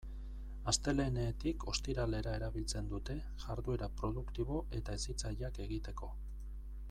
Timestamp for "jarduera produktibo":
3.45-4.61